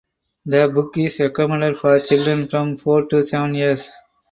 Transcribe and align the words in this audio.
The 0.47 0.67
book 0.67 0.97
is 0.97 1.19
recommended 1.19 1.77
for 1.77 1.99
children 1.99 2.47
from 2.47 2.75
four 2.79 3.05
to 3.09 3.21
seven 3.21 3.53
years. 3.53 3.91